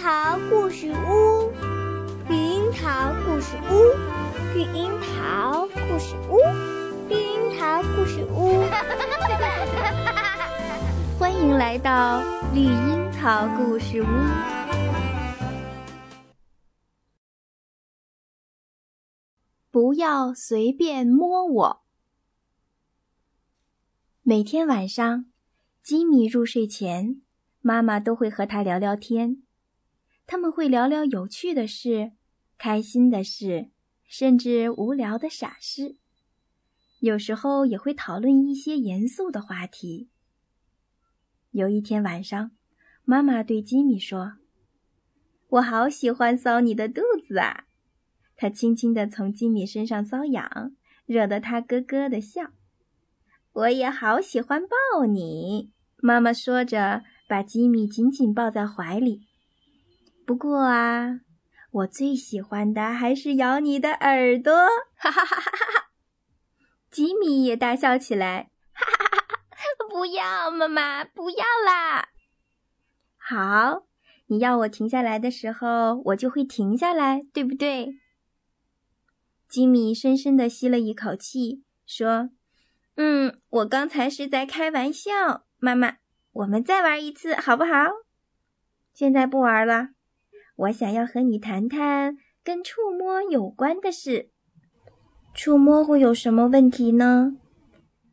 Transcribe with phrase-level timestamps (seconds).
[0.00, 1.50] 桃故事屋，
[2.28, 3.74] 绿樱桃故事屋，
[4.54, 6.38] 绿樱桃故事屋，
[7.08, 8.62] 绿樱桃故事屋。
[11.18, 12.22] 欢迎来到
[12.54, 14.06] 绿樱桃故事屋。
[19.72, 21.82] 不要随便摸我。
[24.22, 25.26] 每天晚上，
[25.82, 27.20] 吉米入睡前，
[27.60, 29.42] 妈妈都会和他聊聊天。
[30.30, 32.12] 他们会聊聊有趣的事、
[32.58, 33.70] 开心的事，
[34.06, 35.96] 甚至无聊的傻事。
[37.00, 40.10] 有时候也会讨论一些严肃的话题。
[41.52, 42.50] 有一天晚上，
[43.04, 44.34] 妈妈对吉米说
[45.48, 47.64] ：“我好喜欢搔你的肚子啊！”
[48.36, 52.50] 她轻轻地从吉米身上搔痒，惹得他咯咯地笑。
[53.54, 59.27] 我也好喜欢抱你，妈妈说着，把吉米紧紧抱在怀里。
[60.28, 61.20] 不过啊，
[61.70, 64.52] 我最喜欢的还是咬你的耳朵！
[64.94, 65.90] 哈哈哈哈哈！
[66.90, 69.88] 吉米也大笑起来，哈哈哈哈！
[69.88, 72.10] 不要，妈妈，不要啦！
[73.16, 73.86] 好，
[74.26, 77.98] 你要我停下来的时候，我就会停下来，对不对？
[79.48, 82.28] 吉米深深的吸了一口气，说
[82.96, 85.96] ：“嗯，我刚才是在开玩笑，妈妈，
[86.32, 87.72] 我们再玩一次好不好？
[88.92, 89.88] 现在不玩了。”
[90.58, 94.30] 我想要和你谈谈跟触摸有关的事。
[95.32, 97.36] 触摸会有什么问题呢？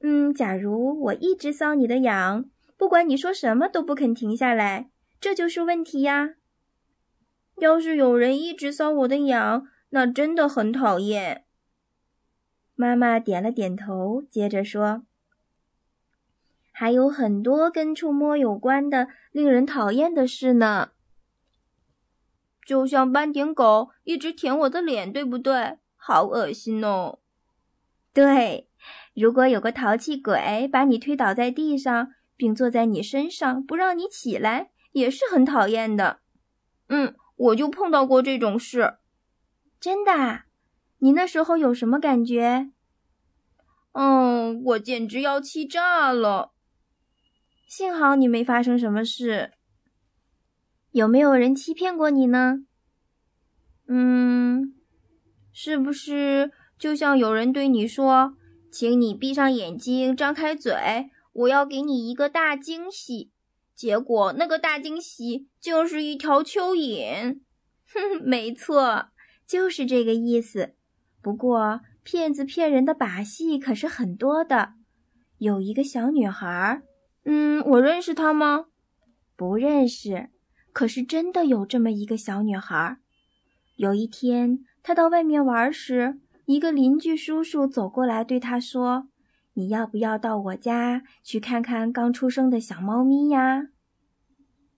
[0.00, 2.46] 嗯，假如我一直搔你的痒，
[2.78, 6.36] 不管你说什么都不肯停下来，这就是问题呀。
[7.58, 11.44] 要是有人一直搔我的痒，那真的很讨厌。
[12.74, 15.02] 妈妈点了点头，接着说
[16.72, 20.92] ：“还有很多跟触摸有关的令人讨厌的事呢。”
[22.70, 25.78] 就像斑点狗一直舔我的脸，对不对？
[25.96, 27.18] 好恶心哦！
[28.12, 28.68] 对，
[29.12, 36.20] 如果有个淘气鬼把你推倒在地上，并坐在你身上不让你起来，也是很讨厌的。
[36.86, 38.98] 嗯，我就碰到过这种事。
[39.80, 40.42] 真的？
[40.98, 42.70] 你那时候有什么感觉？
[43.94, 46.52] 嗯，我简直要气炸了。
[47.66, 49.54] 幸好你没发生什么事。
[50.92, 52.64] 有没有人欺骗过你呢？
[53.92, 54.72] 嗯，
[55.52, 58.36] 是不是就像有人对你说
[58.70, 63.32] ：“请你闭上眼睛，张开嘴，我要给你一个大惊喜。”
[63.74, 67.40] 结果那个大惊喜就是一条蚯蚓。
[67.92, 69.06] 哼，没错，
[69.44, 70.74] 就是这个意思。
[71.20, 74.74] 不过骗子骗人的把戏可是很多的。
[75.38, 76.82] 有一个小女孩，
[77.24, 78.66] 嗯，我认识她吗？
[79.34, 80.28] 不认识。
[80.72, 82.98] 可是真的有这么一个小女孩。
[83.80, 89.08] 有一天，她到外面玩时，一个邻居叔叔走过来对她说
[89.56, 93.68] ：“你要不要到我家去看看刚出生的小猫咪呀？”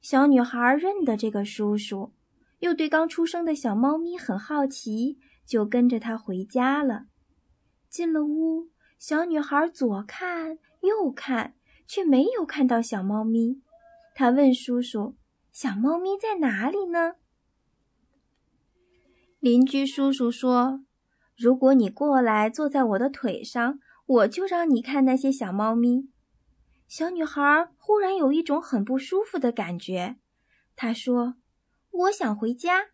[0.00, 2.14] 小女孩认得这个叔叔，
[2.60, 7.04] 又对刚出生的小猫咪很好奇，就跟着他回家了。
[7.90, 11.52] 进了屋，小女孩左看右看，
[11.86, 13.60] 却没有看到小猫咪。
[14.14, 15.16] 她问叔叔。
[15.52, 17.16] 小猫咪在哪里呢？
[19.46, 20.80] 邻居叔叔说
[21.38, 26.08] ：“如果你过来坐在我的腿上，我就让你看那些小猫咪。”
[26.88, 30.16] 小女孩忽然有一种很不舒服的感觉。
[30.74, 31.36] 她说
[31.92, 32.86] ：“我想回家。”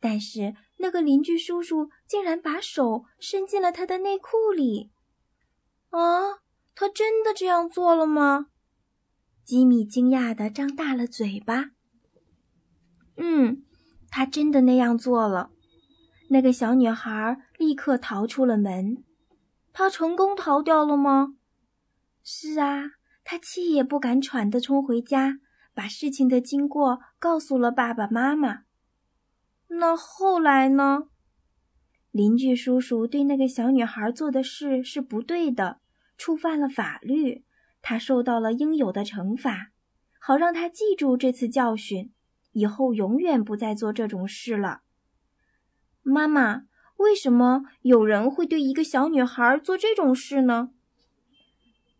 [0.00, 4.90] 但是那个邻居叔叔竟然把手伸进了她的内裤里。
[5.90, 6.40] 啊，
[6.74, 8.48] 他真的这样做了吗？
[9.44, 11.70] 吉米惊讶的张大了嘴巴。
[13.16, 13.62] 嗯，
[14.10, 15.52] 他真的那样做了。
[16.28, 19.04] 那个小女孩立刻逃出了门。
[19.72, 21.34] 她成功逃掉了吗？
[22.22, 22.92] 是啊，
[23.24, 25.38] 她气也不敢喘地冲回家，
[25.74, 28.64] 把事情的经过告诉了爸爸妈妈。
[29.68, 31.08] 那后来呢？
[32.10, 35.80] 邻居叔叔对那个小女孩做的事是不对的，
[36.16, 37.44] 触犯了法律，
[37.82, 39.70] 她受到了应有的惩罚，
[40.18, 42.12] 好让她记住这次教训。
[42.52, 44.80] 以后永远不再做这种事了。
[46.08, 46.62] 妈妈，
[46.96, 50.70] 为什么有人会对一个小女孩做这种事呢？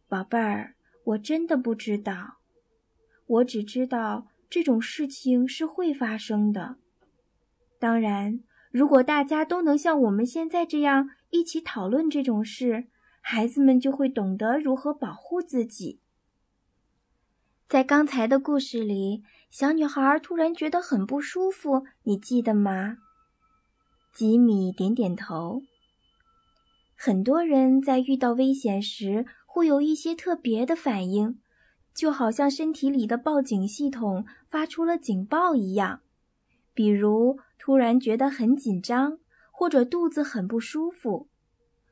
[0.08, 0.74] 宝贝儿，
[1.04, 2.38] 我真的不知道。
[3.26, 6.76] 我只知道这种事情是会发生的。
[7.78, 8.40] 当然，
[8.70, 12.86] 如果大家都能像我们现在这样一起讨论这种事，
[13.20, 16.00] 孩子们就会懂得如何保护自己。
[17.68, 22.96] 在刚才的故事里，小女孩突然觉得很不舒服，你记得吗？
[24.18, 25.62] 吉米点点头。
[26.96, 31.38] 很多人在遇到危险时会有一些特别的反应，
[31.94, 36.00] 就好像身体里的报警系统发出了警报一样，
[36.74, 39.20] 比如突然觉得很紧张，
[39.52, 41.28] 或者肚子很不舒服。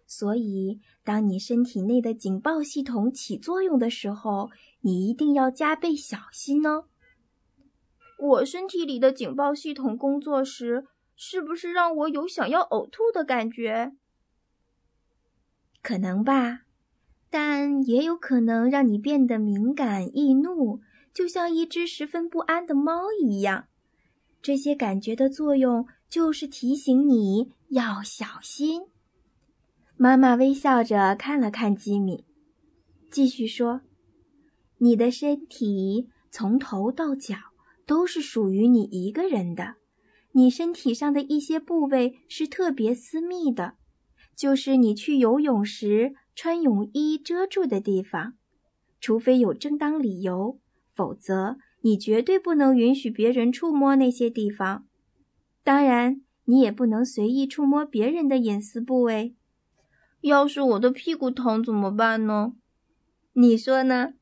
[0.04, 4.50] 所以，当你身体内的警报系统起作用的时候，
[4.80, 6.86] 你一定要加倍小心哦。
[8.18, 10.86] 我身体里的警报系统工作时，
[11.16, 13.92] 是不是让我有想要呕吐的感觉？
[15.82, 16.60] 可能吧，
[17.30, 20.80] 但也有可能让你变得敏感易怒，
[21.14, 23.68] 就像一只十分不安的猫一样。
[24.42, 28.82] 这些感觉的作用就是提醒你要小心。
[29.96, 32.24] 妈妈微笑着看了看吉米，
[33.10, 33.80] 继续说。
[34.78, 37.34] 你的身体从头到脚
[37.86, 39.76] 都是属于你一个人的，
[40.36, 43.76] 你身体上的一些部位是特别私密的，
[44.36, 48.34] 就是你去游泳时穿泳衣遮住的地方，
[49.00, 50.60] 除非有正当理由，
[50.94, 54.84] 否则你绝对不能允许别人触摸那些地方。
[55.64, 59.34] 当然，你也不能随意触摸别人的隐私部位。
[60.20, 62.52] 要是我的屁股疼怎么办呢？
[63.32, 64.12] 你说呢？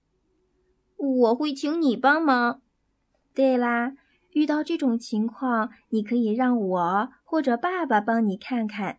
[0.97, 2.63] 我会请你帮忙。
[3.35, 3.95] 对啦，
[4.35, 8.99] 遇到这种情况，你可以让我或者爸爸帮你看看。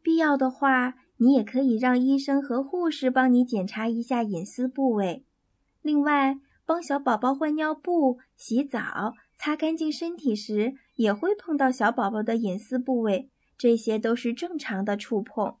[0.00, 5.24] 必要的话，你也可以让医生和护士帮你检查一下隐私部位。
[5.82, 13.28] 另外，帮小宝宝换尿布、洗澡、擦干净身体时，也会碰到小宝宝的隐私部位，
[13.58, 15.56] 这些都是正常的触碰。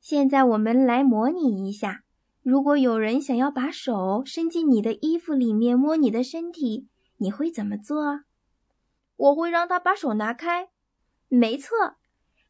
[0.00, 2.04] 现在我们来模拟一下。
[2.42, 6.86] 如果有人想要把手伸进你的衣服里面摸你的身体，
[7.18, 8.20] 你会怎么做？
[9.16, 10.68] 我会让他把手拿开。
[11.28, 11.96] 没错，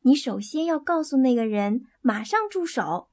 [0.02, 3.08] 你首先要告诉那个人马上住手。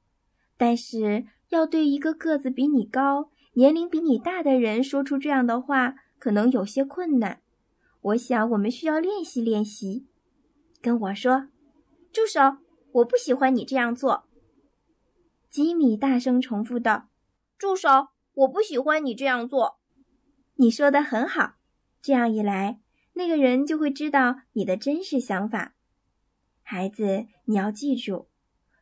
[0.56, 7.42] 但是要对一个个子比你高、年龄比你大的人说出这样的话，可能有些困难。
[8.00, 10.06] 我想我们需要练习练习。
[10.80, 11.48] 跟我说，
[12.12, 12.58] 住手！
[12.92, 14.24] 我不喜欢你这样做。
[15.50, 17.08] 吉米大声重复道
[17.56, 18.08] ：“住手！
[18.34, 19.78] 我不喜欢你这样做。”
[20.56, 21.54] 你说的很好，
[22.00, 22.78] 这样一来，
[23.14, 25.74] 那个人就会知道你的真实想法。
[26.62, 28.28] 孩子，你要记住，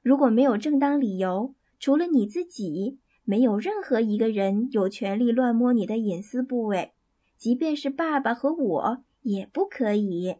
[0.02, 6.92] 如果没有正当理由，除了你自己，没有任何一个人有权利乱摸你的隐私部位，
[7.38, 10.36] 即便是爸爸和我也不可以。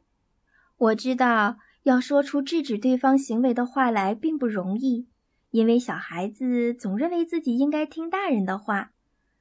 [0.77, 5.07] 我知道，要说出制止对方行为的话来并不容易。
[5.51, 8.93] 因为小孩子总认为自己应该听大人的话，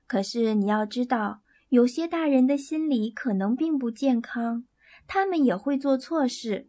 [0.07, 1.41] 可是你要知道，
[1.71, 4.65] 有些大人的心理可能并不健康，
[5.07, 6.67] 他们也会做错事。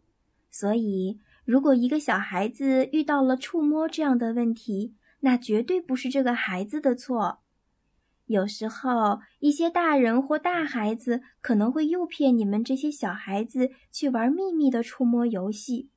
[0.49, 7.39] 所以，如果一个小孩子遇到了触摸这样的问题，那绝对不是这个孩子的错。
[8.27, 15.89] 有时候，一些大人或大孩子可能会诱骗你们这些小孩子去玩秘密的触摸游戏，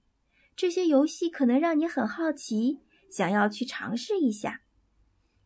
[0.57, 2.81] 这些游戏可能让你很好奇。
[3.09, 4.63] 想要去尝试一下，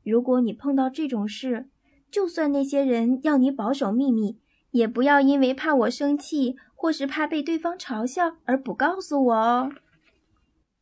[0.03, 1.69] 如果你碰到这种事，
[2.11, 4.39] 就算那些人要你保守秘密，
[4.70, 9.70] 也不要因为怕我生气或是怕被对方嘲笑而不告诉我哦。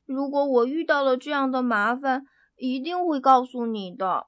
[0.07, 2.25] 如果我遇到了这样的麻烦，
[2.57, 4.27] 一定会告诉你的。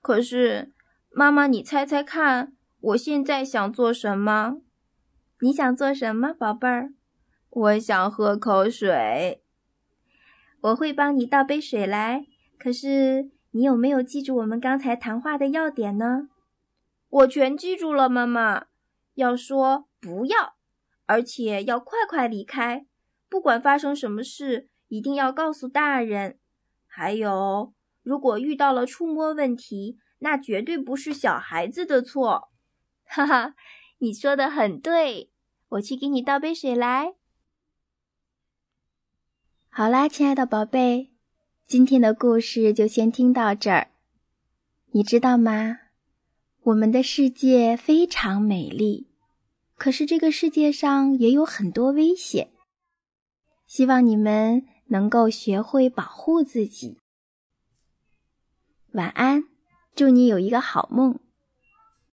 [0.00, 0.72] 可是，
[1.10, 4.58] 妈妈，你猜猜看，我现在想做什么？
[5.40, 6.92] 你想做什么，宝贝儿？
[7.50, 9.42] 我想喝口水。
[10.60, 12.26] 我会帮你倒杯水来。
[12.58, 16.28] 可是你有没有记住我们刚才谈话的要点呢？
[17.08, 18.66] 我全记住了，妈妈。
[19.14, 20.56] 要说不要，
[21.06, 22.86] 而且要快快离开。
[23.30, 26.38] 不管发生什么事，一定要告诉大人。
[26.86, 27.72] 还有，
[28.02, 32.50] 如果遇到了触摸问题，那绝对不是小孩子的错。
[33.08, 33.54] 哈哈，
[34.00, 35.32] 你说的很对。
[35.70, 37.14] 我去给你倒杯水来。
[39.70, 41.10] 好啦，亲爱的宝贝，
[41.68, 43.88] 今天的故事就先听到这儿。
[44.92, 45.80] 你知道吗？
[46.62, 49.08] 我们的世界非常美丽，
[49.74, 52.50] 可是这个世界上也有很多危险。
[53.66, 56.98] 希望你们能够学会保护自己。
[58.92, 59.48] 晚安，
[59.96, 61.18] 祝你有一个好梦。